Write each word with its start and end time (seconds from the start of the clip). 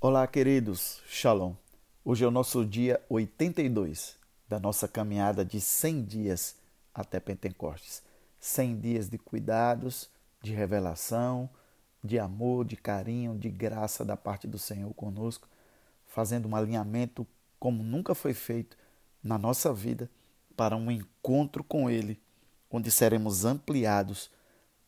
Olá, 0.00 0.24
queridos. 0.28 1.02
Shalom. 1.08 1.54
Hoje 2.04 2.24
é 2.24 2.28
o 2.28 2.30
nosso 2.30 2.64
dia 2.64 3.04
82 3.08 4.16
da 4.48 4.60
nossa 4.60 4.86
caminhada 4.86 5.44
de 5.44 5.60
100 5.60 6.04
dias 6.04 6.54
até 6.94 7.18
Pentecostes. 7.18 8.00
100 8.38 8.78
dias 8.78 9.08
de 9.08 9.18
cuidados, 9.18 10.08
de 10.40 10.54
revelação, 10.54 11.50
de 12.02 12.16
amor, 12.16 12.64
de 12.64 12.76
carinho, 12.76 13.36
de 13.36 13.50
graça 13.50 14.04
da 14.04 14.16
parte 14.16 14.46
do 14.46 14.56
Senhor 14.56 14.94
conosco, 14.94 15.48
fazendo 16.06 16.46
um 16.46 16.54
alinhamento 16.54 17.26
como 17.58 17.82
nunca 17.82 18.14
foi 18.14 18.34
feito 18.34 18.76
na 19.20 19.36
nossa 19.36 19.74
vida 19.74 20.08
para 20.56 20.76
um 20.76 20.92
encontro 20.92 21.64
com 21.64 21.90
Ele, 21.90 22.22
onde 22.70 22.88
seremos 22.88 23.44
ampliados 23.44 24.30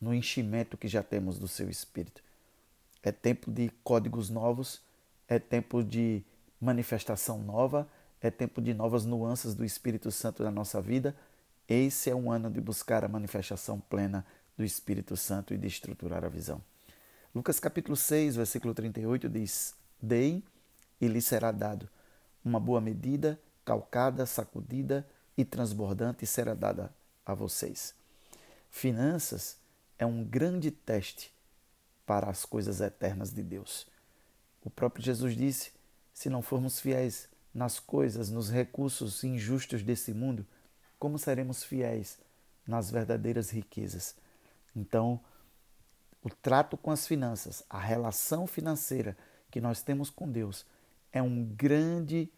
no 0.01 0.15
enchimento 0.15 0.77
que 0.77 0.87
já 0.87 1.03
temos 1.03 1.37
do 1.37 1.49
Seu 1.49 1.69
Espírito. 1.69 2.23
É 3.03 3.11
tempo 3.11 3.51
de 3.51 3.71
códigos 3.83 4.31
novos 4.31 4.89
é 5.31 5.39
tempo 5.39 5.85
de 5.85 6.25
manifestação 6.61 7.39
nova, 7.39 7.89
é 8.21 8.31
tempo 8.33 8.61
de 8.61 8.75
novas 8.75 9.07
nuances 9.07 9.55
do 9.55 9.65
Espírito 9.65 10.11
Santo 10.11 10.43
na 10.43 10.51
nossa 10.51 10.83
vida. 10.83 11.17
Esse 11.69 12.11
é 12.11 12.15
um 12.15 12.33
ano 12.33 12.51
de 12.51 12.61
buscar 12.61 13.05
a 13.05 13.09
manifestação 13.09 13.79
plena 13.79 14.27
do 14.59 14.65
Espírito 14.65 15.17
Santo 15.17 15.55
e 15.55 15.57
de 15.57 15.69
estruturar 15.69 16.25
a 16.25 16.29
visão. 16.29 16.61
Lucas 17.33 17.61
capítulo 17.61 17.97
6, 17.97 18.35
versículo 18.35 18.75
38 18.75 19.29
diz: 19.29 19.73
Dei 20.03 20.43
e 21.01 21.07
lhe 21.07 21.23
será 21.23 21.53
dado. 21.53 21.89
Uma 22.45 22.59
boa 22.59 22.81
medida, 22.81 23.41
calcada, 23.65 24.27
sacudida 24.27 25.09
e 25.39 25.45
transbordante 25.45 26.27
será 26.27 26.55
dada 26.55 26.93
a 27.25 27.35
vocês. 27.35 27.95
Finanças 28.69 29.57
é 29.97 30.05
um 30.05 30.25
grande 30.25 30.73
teste 30.73 31.33
para 32.05 32.29
as 32.29 32.45
coisas 32.45 32.81
eternas 32.81 33.33
de 33.33 33.45
Deus. 33.45 33.87
O 34.65 34.71
próprio 34.71 35.05
Jesus 35.05 35.37
disse: 35.37 35.73
se 36.13 36.29
não 36.29 36.43
formos 36.43 36.81
fiéis 36.81 37.29
nas 37.53 37.81
coisas, 37.81 38.31
nos 38.31 38.51
recursos 38.51 39.25
injustos 39.25 39.83
desse 39.83 40.13
mundo, 40.13 40.47
como 40.99 41.19
seremos 41.19 41.65
fiéis 41.65 42.19
nas 42.67 42.91
verdadeiras 42.91 43.51
riquezas? 43.51 44.15
Então, 44.77 45.21
o 46.23 46.29
trato 46.29 46.77
com 46.77 46.91
as 46.91 47.07
finanças, 47.07 47.65
a 47.69 47.79
relação 47.79 48.47
financeira 48.47 49.17
que 49.51 49.61
nós 49.61 49.83
temos 49.83 50.11
com 50.11 50.31
Deus 50.31 50.67
é 51.13 51.23
um 51.23 51.45
grande 51.45 52.31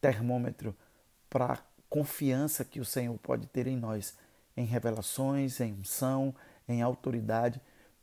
termômetro 0.00 0.74
para 1.28 1.52
a 1.52 1.58
confiança 1.88 2.64
que 2.64 2.80
o 2.80 2.84
Senhor 2.84 3.16
pode 3.18 3.46
ter 3.46 3.66
em 3.66 3.76
nós, 3.76 4.16
em 4.56 4.64
revelações, 4.64 5.60
em 5.60 5.74
unção, 5.74 6.34
em 6.66 6.82
autoridade, 6.82 7.60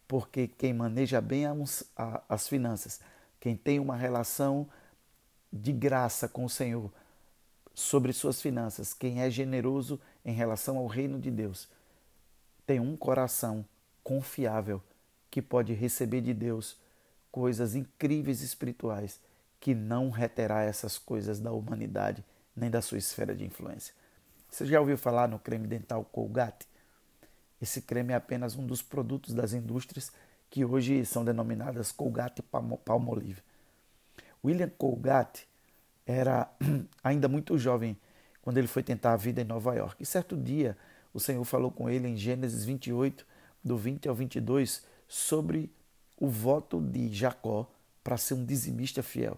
porque 0.07 0.47
quem 0.47 0.73
maneja 0.73 1.19
bem 1.19 1.45
as 2.29 2.47
finanças 2.47 3.01
quem 3.39 3.55
tem 3.55 3.79
uma 3.79 3.95
relação 3.95 4.67
de 5.51 5.71
graça 5.71 6.27
com 6.27 6.45
o 6.45 6.49
Senhor 6.49 6.91
sobre 7.73 8.11
suas 8.11 8.41
finanças, 8.41 8.93
quem 8.93 9.21
é 9.21 9.29
generoso 9.29 9.99
em 10.25 10.33
relação 10.33 10.77
ao 10.77 10.87
reino 10.87 11.19
de 11.19 11.29
Deus, 11.29 11.69
tem 12.65 12.79
um 12.79 12.97
coração 12.97 13.65
confiável 14.03 14.81
que 15.29 15.41
pode 15.41 15.73
receber 15.73 16.21
de 16.21 16.33
Deus 16.33 16.77
coisas 17.31 17.75
incríveis 17.75 18.41
espirituais 18.41 19.19
que 19.59 19.75
não 19.75 20.09
reterá 20.09 20.63
essas 20.63 20.97
coisas 20.97 21.39
da 21.39 21.51
humanidade 21.51 22.23
nem 22.55 22.69
da 22.69 22.81
sua 22.81 22.97
esfera 22.97 23.35
de 23.35 23.45
influência. 23.45 23.93
Você 24.49 24.65
já 24.65 24.79
ouviu 24.79 24.97
falar 24.97 25.27
no 25.27 25.37
creme 25.37 25.67
dental 25.67 26.03
Colgate? 26.05 26.67
Esse 27.61 27.81
creme 27.81 28.13
é 28.13 28.15
apenas 28.15 28.55
um 28.55 28.65
dos 28.65 28.81
produtos 28.81 29.33
das 29.33 29.53
indústrias 29.53 30.11
que 30.49 30.63
hoje 30.63 31.05
são 31.05 31.23
denominadas 31.23 31.91
Colgate 31.91 32.41
Palmolive. 32.41 33.41
William 34.43 34.69
Colgate 34.77 35.47
era 36.05 36.49
ainda 37.03 37.27
muito 37.27 37.57
jovem 37.57 37.97
quando 38.41 38.57
ele 38.57 38.67
foi 38.67 38.81
tentar 38.81 39.13
a 39.13 39.17
vida 39.17 39.41
em 39.41 39.45
Nova 39.45 39.75
York. 39.75 40.01
E 40.01 40.05
certo 40.05 40.37
dia, 40.37 40.77
o 41.13 41.19
Senhor 41.19 41.43
falou 41.43 41.69
com 41.69 41.89
ele 41.89 42.07
em 42.07 42.15
Gênesis 42.15 42.63
28, 42.63 43.25
do 43.63 43.75
20 43.75 44.07
ao 44.07 44.15
22, 44.15 44.85
sobre 45.07 45.69
o 46.17 46.29
voto 46.29 46.81
de 46.81 47.13
Jacó 47.13 47.69
para 48.03 48.17
ser 48.17 48.35
um 48.35 48.45
dizimista 48.45 49.03
fiel. 49.03 49.37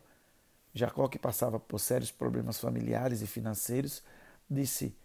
Jacó, 0.74 1.08
que 1.08 1.18
passava 1.18 1.60
por 1.60 1.80
sérios 1.80 2.12
problemas 2.12 2.60
familiares 2.60 3.22
e 3.22 3.28
financeiros, 3.28 4.04
disse: 4.48 4.96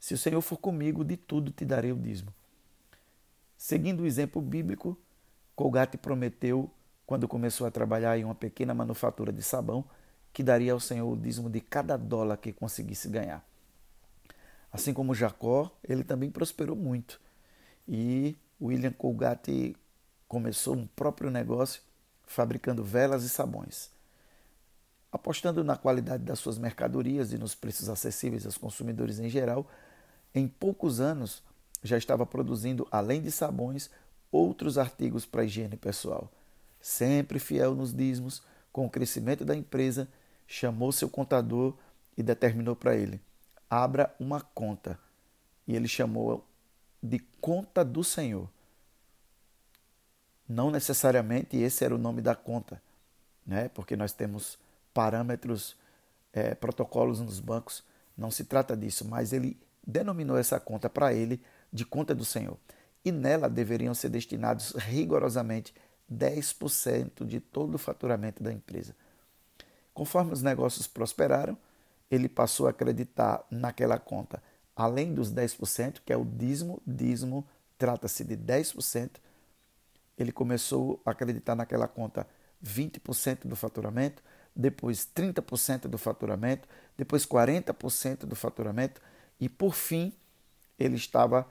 Se 0.00 0.14
o 0.14 0.18
Senhor 0.18 0.40
for 0.40 0.56
comigo, 0.56 1.04
de 1.04 1.16
tudo 1.16 1.50
te 1.50 1.64
darei 1.64 1.92
o 1.92 1.96
dízimo. 1.96 2.32
Seguindo 3.58 4.02
o 4.02 4.06
exemplo 4.06 4.40
bíblico, 4.40 4.98
Colgate 5.54 5.96
prometeu, 5.96 6.70
quando 7.06 7.28
começou 7.28 7.66
a 7.66 7.70
trabalhar 7.70 8.18
em 8.18 8.24
uma 8.24 8.34
pequena 8.34 8.74
manufatura 8.74 9.32
de 9.32 9.42
sabão, 9.42 9.84
que 10.32 10.42
daria 10.42 10.72
ao 10.72 10.80
Senhor 10.80 11.10
o 11.10 11.16
dízimo 11.16 11.48
de 11.48 11.60
cada 11.60 11.96
dólar 11.96 12.38
que 12.38 12.52
conseguisse 12.52 13.08
ganhar. 13.08 13.46
Assim 14.72 14.92
como 14.92 15.14
Jacó, 15.14 15.70
ele 15.84 16.02
também 16.02 16.30
prosperou 16.30 16.74
muito. 16.74 17.20
E 17.86 18.36
William 18.60 18.90
Colgate 18.90 19.76
começou 20.26 20.74
um 20.74 20.86
próprio 20.86 21.30
negócio 21.30 21.80
fabricando 22.26 22.82
velas 22.82 23.22
e 23.22 23.28
sabões. 23.28 23.90
Apostando 25.12 25.62
na 25.62 25.76
qualidade 25.76 26.24
das 26.24 26.40
suas 26.40 26.58
mercadorias 26.58 27.32
e 27.32 27.38
nos 27.38 27.54
preços 27.54 27.88
acessíveis 27.88 28.44
aos 28.44 28.58
consumidores 28.58 29.20
em 29.20 29.28
geral, 29.28 29.70
em 30.34 30.48
poucos 30.48 31.00
anos 31.00 31.40
já 31.84 31.96
estava 31.96 32.26
produzindo, 32.26 32.88
além 32.90 33.22
de 33.22 33.30
sabões, 33.30 33.90
outros 34.34 34.76
artigos 34.76 35.24
para 35.24 35.44
higiene 35.44 35.76
pessoal. 35.76 36.28
Sempre 36.80 37.38
fiel 37.38 37.72
nos 37.72 37.94
dízimos, 37.94 38.42
com 38.72 38.84
o 38.84 38.90
crescimento 38.90 39.44
da 39.44 39.54
empresa, 39.54 40.08
chamou 40.44 40.90
seu 40.90 41.08
contador 41.08 41.76
e 42.16 42.22
determinou 42.22 42.74
para 42.74 42.96
ele: 42.96 43.20
abra 43.70 44.12
uma 44.18 44.40
conta. 44.40 44.98
E 45.68 45.76
ele 45.76 45.86
chamou 45.86 46.44
de 47.00 47.20
conta 47.40 47.84
do 47.84 48.02
Senhor. 48.02 48.50
Não 50.48 50.70
necessariamente 50.70 51.56
esse 51.56 51.84
era 51.84 51.94
o 51.94 51.98
nome 51.98 52.20
da 52.20 52.34
conta, 52.34 52.82
né? 53.46 53.68
porque 53.68 53.96
nós 53.96 54.12
temos 54.12 54.58
parâmetros, 54.92 55.76
é, 56.32 56.54
protocolos 56.54 57.20
nos 57.20 57.40
bancos, 57.40 57.82
não 58.16 58.30
se 58.30 58.44
trata 58.44 58.76
disso, 58.76 59.06
mas 59.08 59.32
ele 59.32 59.56
denominou 59.86 60.36
essa 60.36 60.60
conta 60.60 60.90
para 60.90 61.14
ele 61.14 61.40
de 61.72 61.86
conta 61.86 62.14
do 62.14 62.24
Senhor 62.26 62.58
e 63.04 63.12
nela 63.12 63.48
deveriam 63.48 63.94
ser 63.94 64.08
destinados 64.08 64.72
rigorosamente 64.72 65.74
10% 66.12 67.24
de 67.26 67.40
todo 67.40 67.74
o 67.74 67.78
faturamento 67.78 68.42
da 68.42 68.52
empresa. 68.52 68.94
Conforme 69.92 70.32
os 70.32 70.42
negócios 70.42 70.86
prosperaram, 70.86 71.56
ele 72.10 72.28
passou 72.28 72.66
a 72.66 72.70
acreditar 72.70 73.44
naquela 73.50 73.98
conta, 73.98 74.42
além 74.74 75.14
dos 75.14 75.32
10%, 75.32 76.00
que 76.04 76.12
é 76.12 76.16
o 76.16 76.24
dízimo, 76.24 76.82
dízimo 76.86 77.46
trata-se 77.78 78.24
de 78.24 78.36
10%, 78.36 79.10
ele 80.16 80.32
começou 80.32 81.00
a 81.04 81.10
acreditar 81.10 81.54
naquela 81.54 81.88
conta 81.88 82.26
20% 82.64 83.46
do 83.46 83.56
faturamento, 83.56 84.22
depois 84.54 85.06
30% 85.14 85.88
do 85.88 85.98
faturamento, 85.98 86.68
depois 86.96 87.26
40% 87.26 88.20
do 88.20 88.36
faturamento 88.36 89.00
e 89.40 89.48
por 89.48 89.74
fim 89.74 90.12
ele 90.78 90.94
estava 90.94 91.46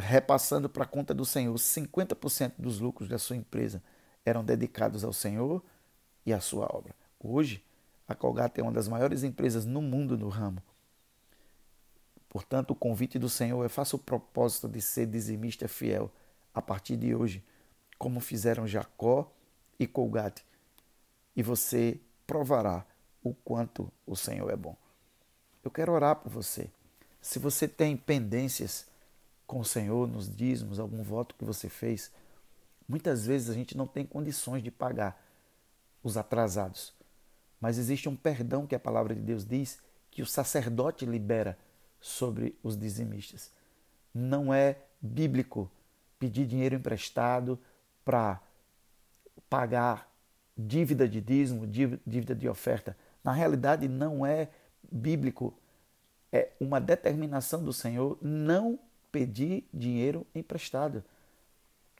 repassando 0.00 0.68
para 0.68 0.84
a 0.84 0.86
conta 0.86 1.14
do 1.14 1.24
Senhor 1.24 1.54
50% 1.54 2.54
dos 2.58 2.80
lucros 2.80 3.08
da 3.08 3.18
sua 3.18 3.36
empresa 3.36 3.82
eram 4.24 4.44
dedicados 4.44 5.04
ao 5.04 5.12
Senhor 5.12 5.62
e 6.24 6.32
à 6.32 6.40
sua 6.40 6.66
obra. 6.74 6.94
Hoje, 7.18 7.64
a 8.08 8.14
Colgate 8.14 8.60
é 8.60 8.62
uma 8.62 8.72
das 8.72 8.88
maiores 8.88 9.22
empresas 9.22 9.64
no 9.64 9.80
mundo 9.80 10.18
no 10.18 10.28
ramo. 10.28 10.62
Portanto, 12.28 12.70
o 12.70 12.74
convite 12.74 13.18
do 13.18 13.28
Senhor 13.28 13.64
é 13.64 13.68
faça 13.68 13.96
o 13.96 13.98
propósito 13.98 14.68
de 14.68 14.80
ser 14.80 15.06
dizimista 15.06 15.68
fiel 15.68 16.10
a 16.54 16.62
partir 16.62 16.96
de 16.96 17.14
hoje, 17.14 17.44
como 17.98 18.20
fizeram 18.20 18.66
Jacó 18.66 19.30
e 19.78 19.86
Colgate, 19.86 20.44
e 21.36 21.42
você 21.42 22.00
provará 22.26 22.84
o 23.22 23.34
quanto 23.34 23.92
o 24.06 24.16
Senhor 24.16 24.50
é 24.50 24.56
bom. 24.56 24.76
Eu 25.62 25.70
quero 25.70 25.92
orar 25.92 26.16
por 26.16 26.30
você. 26.30 26.70
Se 27.20 27.38
você 27.38 27.68
tem 27.68 27.96
pendências 27.96 28.86
com 29.50 29.58
o 29.58 29.64
Senhor 29.64 30.06
nos 30.06 30.32
dízimos, 30.32 30.78
algum 30.78 31.02
voto 31.02 31.34
que 31.34 31.44
você 31.44 31.68
fez, 31.68 32.12
muitas 32.86 33.26
vezes 33.26 33.50
a 33.50 33.52
gente 33.52 33.76
não 33.76 33.84
tem 33.84 34.06
condições 34.06 34.62
de 34.62 34.70
pagar 34.70 35.20
os 36.04 36.16
atrasados. 36.16 36.94
Mas 37.60 37.76
existe 37.76 38.08
um 38.08 38.14
perdão 38.14 38.64
que 38.64 38.76
a 38.76 38.78
palavra 38.78 39.12
de 39.12 39.20
Deus 39.20 39.44
diz 39.44 39.80
que 40.08 40.22
o 40.22 40.26
sacerdote 40.26 41.04
libera 41.04 41.58
sobre 42.00 42.56
os 42.62 42.78
dizimistas. 42.78 43.50
Não 44.14 44.54
é 44.54 44.76
bíblico 45.02 45.68
pedir 46.16 46.46
dinheiro 46.46 46.76
emprestado 46.76 47.58
para 48.04 48.40
pagar 49.48 50.08
dívida 50.56 51.08
de 51.08 51.20
dízimo, 51.20 51.66
dívida 51.66 52.36
de 52.36 52.48
oferta. 52.48 52.96
Na 53.24 53.32
realidade, 53.32 53.88
não 53.88 54.24
é 54.24 54.48
bíblico. 54.92 55.52
É 56.30 56.52
uma 56.60 56.80
determinação 56.80 57.64
do 57.64 57.72
Senhor 57.72 58.16
não 58.22 58.78
pedir 59.10 59.64
dinheiro 59.72 60.26
emprestado. 60.34 61.02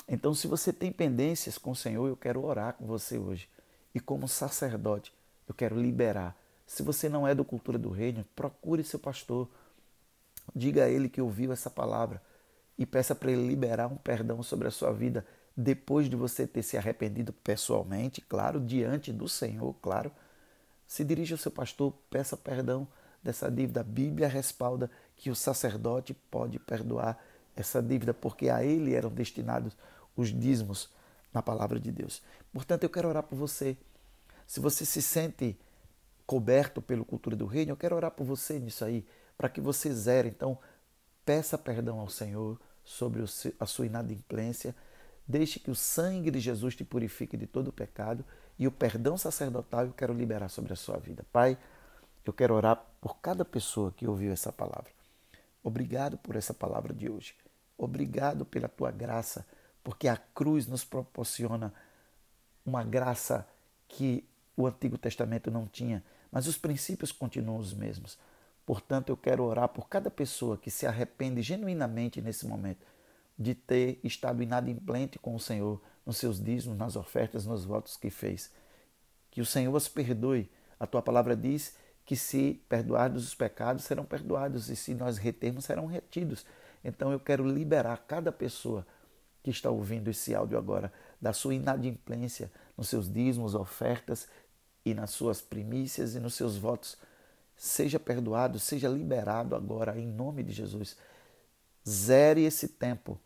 Então, 0.09 0.35
se 0.35 0.47
você 0.47 0.73
tem 0.73 0.91
pendências 0.91 1.59
com 1.59 1.71
o 1.71 1.77
Senhor, 1.77 2.09
eu 2.09 2.17
quero 2.17 2.45
orar 2.45 2.75
com 2.75 2.87
você 2.87 3.19
hoje 3.19 3.49
E 3.95 4.01
como 4.01 4.29
sacerdote, 4.29 5.13
eu 5.49 5.55
quero 5.55 5.81
liberar. 5.81 6.37
Se 6.67 6.83
você 6.83 7.09
não 7.09 7.27
é 7.27 7.35
do 7.35 7.45
cultura 7.45 7.79
do 7.79 7.91
reino, 7.91 8.25
procure 8.37 8.85
seu 8.85 8.99
pastor. 8.99 9.49
Diga 10.55 10.85
a 10.85 10.89
ele 10.89 11.09
que 11.09 11.21
ouviu 11.21 11.53
essa 11.53 11.69
palavra 11.69 12.23
e 12.79 12.87
peça 12.87 13.15
para 13.15 13.31
ele 13.31 13.47
liberar 13.47 13.89
um 13.89 13.97
perdão 13.97 14.43
sobre 14.43 14.69
a 14.69 14.71
sua 14.71 14.93
vida 14.93 15.27
depois 15.57 16.09
de 16.09 16.17
você 16.17 16.47
ter 16.47 16.63
se 16.63 16.77
arrependido 16.77 17.33
pessoalmente, 17.33 18.21
claro, 18.21 18.61
diante 18.61 19.13
do 19.13 19.29
Senhor, 19.29 19.75
claro. 19.83 20.11
Se 20.87 21.05
dirija 21.05 21.35
ao 21.35 21.39
seu 21.39 21.51
pastor, 21.51 21.93
peça 22.09 22.37
perdão 22.37 22.87
dessa 23.23 23.51
dívida. 23.51 23.81
A 23.81 23.85
Bíblia 23.85 24.29
respalda 24.29 24.91
que 25.21 25.29
o 25.29 25.37
sacerdote 25.37 26.15
pode 26.15 26.59
perdoar 26.59 27.23
essa 27.55 27.83
dívida, 27.83 28.15
porque 28.15 28.49
a 28.49 28.65
ele 28.65 28.95
eram 28.95 29.11
destinados 29.11 29.77
os 30.17 30.29
dízimos 30.29 30.89
na 31.31 31.43
palavra 31.43 31.79
de 31.79 31.93
Deus. 31.93 32.23
Portanto, 32.51 32.85
eu 32.85 32.89
quero 32.89 33.07
orar 33.07 33.23
por 33.23 33.37
você. 33.37 33.77
Se 34.47 34.61
você 34.61 34.87
se 34.87 35.03
sente 35.03 35.59
coberto 36.27 36.81
pelo 36.81 37.05
cultura 37.05 37.37
do 37.37 37.45
reino, 37.45 37.73
eu 37.73 37.77
quero 37.77 37.95
orar 37.95 38.11
por 38.13 38.25
você 38.25 38.59
nisso 38.59 38.83
aí, 38.83 39.07
para 39.37 39.51
que 39.51 39.61
você 39.61 39.93
zere. 39.93 40.31
Então, 40.31 40.59
peça 41.23 41.59
perdão 41.59 42.01
ao 42.01 42.09
Senhor 42.09 42.59
sobre 42.83 43.23
a 43.61 43.67
sua 43.67 43.85
inadimplência. 43.85 44.75
Deixe 45.29 45.61
que 45.61 45.71
o 45.71 45.75
sangue 45.75 46.31
de 46.31 46.41
Jesus 46.41 46.75
te 46.75 46.83
purifique 46.83 47.37
de 47.37 47.47
todo 47.47 47.69
o 47.69 47.73
pecado 47.73 48.25
e 48.59 48.67
o 48.67 48.73
perdão 48.73 49.19
sacerdotal 49.19 49.85
eu 49.85 49.93
quero 49.93 50.15
liberar 50.15 50.49
sobre 50.49 50.73
a 50.73 50.77
sua 50.77 50.97
vida. 50.97 51.27
Pai, 51.31 51.59
eu 52.25 52.33
quero 52.33 52.55
orar 52.55 52.83
por 53.03 53.19
cada 53.19 53.45
pessoa 53.45 53.93
que 53.93 54.07
ouviu 54.07 54.33
essa 54.33 54.51
palavra. 54.51 55.00
Obrigado 55.63 56.17
por 56.19 56.37
essa 56.37 56.55
palavra 56.55 56.93
de 56.93 57.11
hoje. 57.11 57.35
Obrigado 57.77 58.45
pela 58.45 58.69
tua 58.69 58.91
graça, 58.91 59.47
porque 59.83 60.09
a 60.09 60.17
cruz 60.17 60.67
nos 60.67 60.85
proporciona 60.85 61.73
uma 62.65 62.85
graça 62.85 63.47
que 63.89 64.25
o 64.57 64.67
Antigo 64.67 64.99
Testamento 64.99 65.51
não 65.51 65.67
tinha, 65.67 66.05
mas 66.31 66.47
os 66.47 66.59
princípios 66.59 67.13
continuam 67.13 67.59
os 67.59 67.73
mesmos. 67.73 68.19
Portanto, 68.65 69.09
eu 69.09 69.17
quero 69.17 69.45
orar 69.45 69.69
por 69.69 69.89
cada 69.89 70.11
pessoa 70.11 70.57
que 70.57 70.71
se 70.71 70.87
arrepende 70.87 71.43
genuinamente 71.43 72.21
nesse 72.21 72.47
momento 72.47 72.87
de 73.39 73.55
ter 73.55 73.99
estado 74.05 74.43
inadimplente 74.43 75.19
com 75.19 75.35
o 75.35 75.41
Senhor 75.41 75.81
nos 76.05 76.19
seus 76.19 76.43
dízimos, 76.43 76.77
nas 76.77 76.95
ofertas, 76.95 77.47
nos 77.47 77.65
votos 77.65 77.97
que 77.97 78.11
fez. 78.11 78.53
Que 79.31 79.41
o 79.41 79.47
Senhor 79.47 79.75
os 79.75 79.89
perdoe. 79.89 80.51
A 80.79 80.87
tua 80.87 81.03
palavra 81.03 81.35
diz 81.35 81.77
que 82.11 82.17
se 82.17 82.61
perdoarmos 82.69 83.23
os 83.23 83.37
pecados, 83.37 83.85
serão 83.85 84.05
perdoados, 84.05 84.69
e 84.69 84.75
se 84.75 84.95
nós 84.95 85.17
retermos, 85.17 85.65
serão 85.65 85.87
retidos. 85.87 86.45
Então 86.83 87.13
eu 87.13 87.21
quero 87.21 87.47
liberar 87.47 87.99
cada 87.99 88.33
pessoa 88.33 88.85
que 89.45 89.51
está 89.53 89.71
ouvindo 89.71 90.11
esse 90.11 90.35
áudio 90.35 90.59
agora 90.59 90.93
da 91.21 91.33
sua 91.33 91.55
inadimplência 91.55 92.51
nos 92.77 92.89
seus 92.89 93.09
dízimos, 93.09 93.55
ofertas 93.55 94.27
e 94.85 94.93
nas 94.93 95.11
suas 95.11 95.41
primícias 95.41 96.17
e 96.17 96.19
nos 96.19 96.35
seus 96.35 96.57
votos. 96.57 96.99
Seja 97.55 98.01
perdoado, 98.01 98.59
seja 98.59 98.89
liberado 98.89 99.55
agora 99.55 99.97
em 99.97 100.09
nome 100.09 100.43
de 100.43 100.53
Jesus. 100.53 100.97
Zere 101.89 102.43
esse 102.43 102.67
tempo 102.67 103.21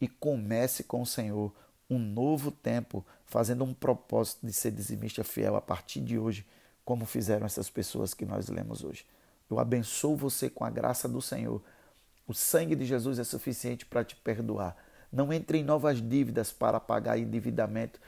e 0.00 0.08
comece 0.08 0.82
com 0.82 1.02
o 1.02 1.06
Senhor 1.06 1.54
um 1.90 1.98
novo 1.98 2.50
tempo, 2.50 3.04
fazendo 3.26 3.64
um 3.64 3.74
propósito 3.74 4.46
de 4.46 4.52
ser 4.54 4.70
dizimista 4.70 5.22
fiel 5.22 5.56
a 5.56 5.60
partir 5.60 6.00
de 6.00 6.18
hoje 6.18 6.46
como 6.84 7.06
fizeram 7.06 7.46
essas 7.46 7.70
pessoas 7.70 8.14
que 8.14 8.24
nós 8.24 8.48
lemos 8.48 8.82
hoje. 8.82 9.04
Eu 9.50 9.58
abençoo 9.58 10.16
você 10.16 10.48
com 10.48 10.64
a 10.64 10.70
graça 10.70 11.08
do 11.08 11.20
Senhor. 11.20 11.62
O 12.26 12.34
sangue 12.34 12.76
de 12.76 12.84
Jesus 12.84 13.18
é 13.18 13.24
suficiente 13.24 13.84
para 13.84 14.04
te 14.04 14.14
perdoar. 14.16 14.76
Não 15.12 15.32
entre 15.32 15.58
em 15.58 15.64
novas 15.64 16.00
dívidas 16.00 16.52
para 16.52 16.78
pagar 16.78 17.18
endividamento 17.18 18.00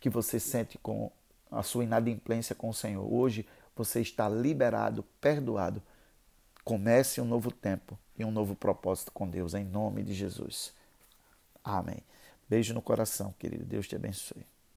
que 0.00 0.08
você 0.08 0.38
sente 0.38 0.78
com 0.78 1.10
a 1.50 1.62
sua 1.62 1.84
inadimplência 1.84 2.54
com 2.54 2.68
o 2.68 2.74
Senhor. 2.74 3.12
Hoje 3.12 3.46
você 3.74 4.00
está 4.00 4.28
liberado, 4.28 5.02
perdoado. 5.20 5.82
Comece 6.64 7.20
um 7.20 7.24
novo 7.24 7.50
tempo 7.50 7.98
e 8.18 8.24
um 8.24 8.30
novo 8.30 8.54
propósito 8.54 9.12
com 9.12 9.28
Deus, 9.28 9.54
em 9.54 9.64
nome 9.64 10.02
de 10.02 10.14
Jesus. 10.14 10.72
Amém. 11.62 11.98
Beijo 12.48 12.72
no 12.74 12.82
coração, 12.82 13.34
querido. 13.38 13.64
Deus 13.64 13.88
te 13.88 13.96
abençoe. 13.96 14.55